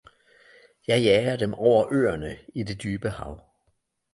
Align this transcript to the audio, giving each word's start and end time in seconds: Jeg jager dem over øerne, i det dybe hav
Jeg 0.87 1.01
jager 1.01 1.35
dem 1.35 1.53
over 1.53 1.85
øerne, 1.93 2.37
i 2.53 2.63
det 2.63 2.81
dybe 2.83 3.09
hav 3.09 3.39